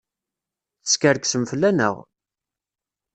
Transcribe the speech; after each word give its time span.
Teskerksem 0.83 1.43
fell-aneɣ! 1.51 1.95